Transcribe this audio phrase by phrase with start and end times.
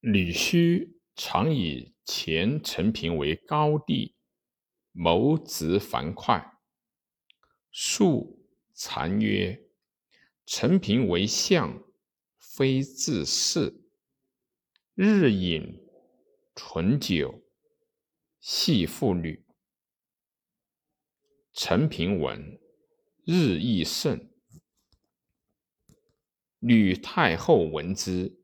[0.00, 4.14] 吕须常以前陈平为高帝，
[4.92, 6.58] 谋子樊哙。
[7.70, 8.42] 数
[8.72, 9.62] 残曰
[10.46, 11.84] ：“陈平为相，
[12.38, 13.82] 非自恃。
[14.94, 15.86] 日饮
[16.56, 17.42] 醇酒，
[18.40, 19.44] 戏妇女。”
[21.52, 22.58] 陈平闻，
[23.26, 24.30] 日益盛。
[26.58, 28.39] 吕太后闻之。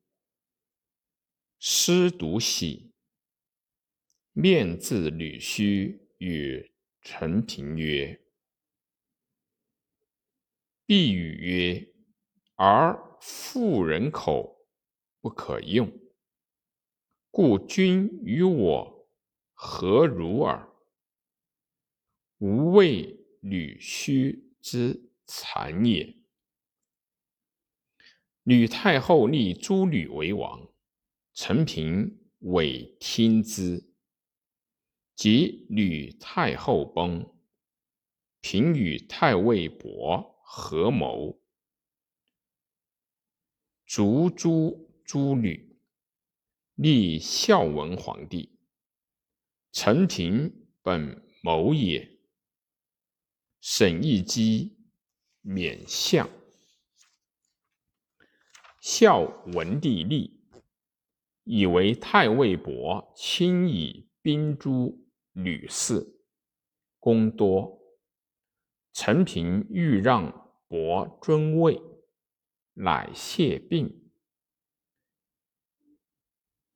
[1.68, 2.92] 师独喜，
[4.30, 8.24] 面自吕须与陈平曰
[10.86, 11.92] ：“必语曰
[12.54, 14.64] ：‘而妇人口
[15.20, 15.92] 不可用，
[17.32, 19.08] 故君与我
[19.52, 20.72] 何如耳？’
[22.38, 26.16] 吾谓吕须之残也。”
[28.44, 30.72] 吕太后立诸吕为王。
[31.38, 33.92] 陈平委听之，
[35.14, 37.30] 及吕太后崩，
[38.40, 41.38] 平与太尉伯合谋，
[43.84, 45.78] 逐诛诸吕，
[46.74, 48.58] 立孝文皇帝。
[49.72, 52.18] 陈平本谋也。
[53.60, 54.78] 沈亦基
[55.42, 56.30] 免相，
[58.80, 59.20] 孝
[59.52, 60.35] 文帝立。
[61.48, 66.18] 以为太尉伯亲以兵诛吕氏，
[66.98, 67.80] 功多。
[68.92, 71.80] 陈平欲让伯尊位，
[72.72, 74.10] 乃谢病。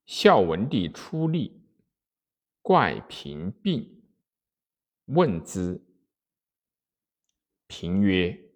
[0.06, 1.60] 孝文帝出立，
[2.62, 4.04] 怪平病，
[5.06, 5.84] 问之。
[7.66, 8.52] 平曰：“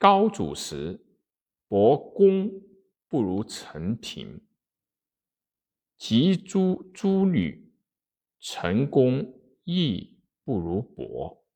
[0.00, 1.06] 高祖时，
[1.68, 2.50] 伯公。”
[3.14, 4.44] 不如陈平，
[5.96, 7.72] 及诸诸女，
[8.40, 11.46] 成功亦不如伯。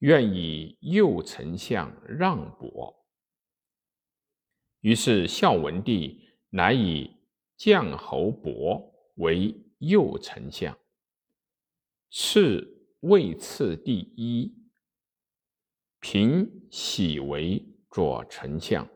[0.00, 3.06] 愿以右丞相让伯。
[4.80, 7.20] 于是孝文帝乃以
[7.56, 10.76] 绛侯伯为右丞相，
[12.10, 14.52] 赐位次第一。
[16.00, 18.88] 平喜为左丞相。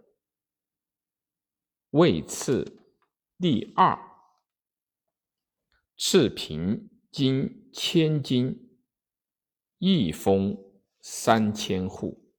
[1.96, 2.78] 位次
[3.38, 3.98] 第二，
[5.96, 8.78] 赐平金千金，
[9.78, 10.58] 一封
[11.00, 12.30] 三千户。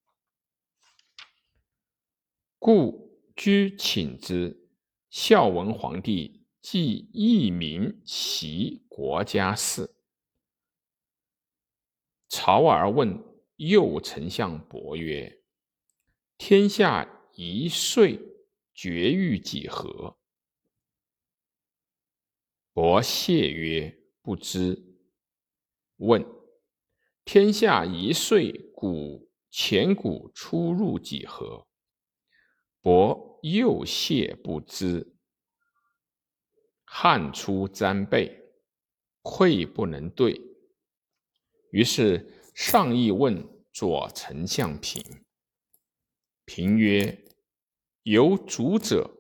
[2.60, 4.70] 故居请之。
[5.10, 9.96] 孝文皇帝即义民其国家事。
[12.30, 13.24] 朝而问
[13.56, 15.42] 右丞相伯曰
[16.38, 18.22] ：“天下一岁。”
[18.78, 20.20] 绝欲几何？
[22.74, 25.00] 伯谢曰：“不知。”
[25.98, 26.24] 问
[27.26, 31.68] ：“天下一岁谷钱谷出入几何？”
[32.80, 35.18] 伯又谢不知。
[36.86, 38.54] 汗出沾背，
[39.24, 40.40] 愧不能对。
[41.72, 43.44] 于是上议问
[43.74, 45.04] 左丞相平。
[46.46, 47.24] 平曰。
[48.10, 49.18] 有主者，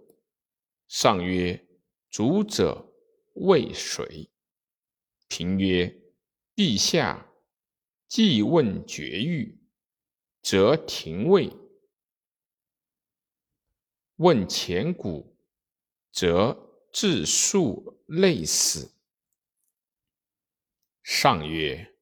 [0.88, 1.68] 上曰
[2.10, 2.90] ：“主者
[3.34, 4.30] 谓谁？”
[5.28, 5.94] 平曰
[6.56, 7.30] ：“陛下
[8.08, 9.60] 既问绝狱，
[10.42, 11.50] 则廷尉；
[14.16, 15.36] 问前古，
[16.14, 16.58] 则
[16.94, 18.94] 自述类死。”
[21.04, 21.94] 上曰：“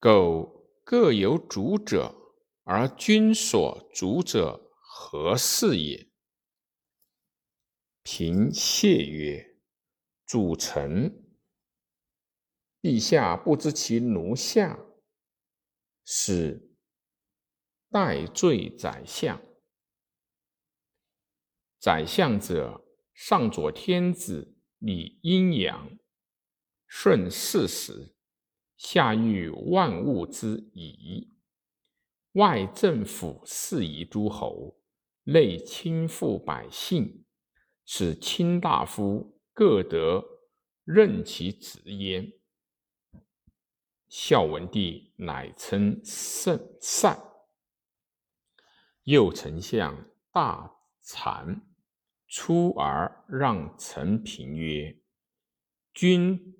[0.00, 2.14] 苟各有主者，
[2.62, 4.64] 而君所主者。”
[5.00, 6.10] 何事也？
[8.02, 9.56] 平谢曰
[10.26, 11.24] ：“主臣，
[12.82, 14.76] 陛下不知其奴下，
[16.04, 16.76] 使
[17.90, 19.40] 代罪宰相。
[21.78, 22.84] 宰相者，
[23.14, 25.96] 上佐天子，理阴阳，
[26.88, 28.16] 顺事时，
[28.76, 31.32] 下御万物之宜，
[32.32, 34.74] 外政府事宜诸侯。”
[35.30, 37.26] 内亲附百姓，
[37.84, 40.24] 使卿大夫各得
[40.84, 42.32] 任其职焉。
[44.08, 47.22] 孝文帝乃称圣善。
[49.02, 51.60] 右丞相大惭，
[52.26, 54.98] 出而让陈平曰
[55.92, 56.56] ：“君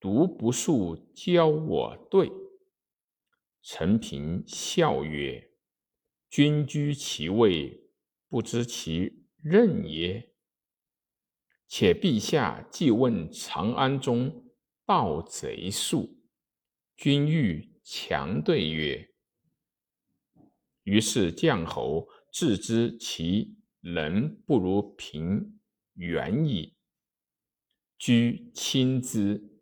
[0.00, 2.32] 独不速教我对。”
[3.60, 5.50] 陈平笑曰
[6.30, 7.78] ：“君居其位。”
[8.28, 10.32] 不知其任也。
[11.66, 14.44] 且陛下既问长安中
[14.84, 16.18] 盗贼数，
[16.96, 19.10] 君欲强对曰
[20.84, 25.60] ：“于是将侯自知其人不如平
[25.94, 26.76] 原矣。”
[27.98, 29.52] 居亲之。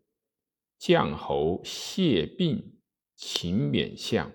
[0.76, 2.78] 将侯谢病，
[3.14, 4.30] 请免相。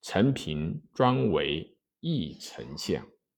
[0.00, 3.10] 陈平专为议丞相。